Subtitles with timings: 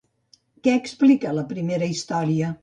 [0.67, 2.51] Què explica la primera història?